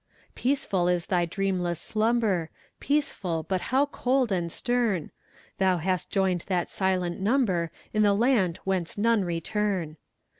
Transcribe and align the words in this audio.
Peaceful 0.33 0.87
is 0.87 1.05
thy 1.05 1.25
dreamless 1.25 1.79
slumber; 1.79 2.49
Peaceful, 2.79 3.43
but 3.43 3.61
how 3.69 3.85
cold 3.85 4.31
and 4.31 4.51
stern! 4.51 5.11
Thou 5.59 5.77
hast 5.77 6.09
joined 6.09 6.41
that 6.47 6.71
silent 6.71 7.19
number 7.19 7.69
In 7.93 8.01
the 8.01 8.15
land 8.15 8.57
whence 8.63 8.97
none 8.97 9.23
return! 9.23 9.97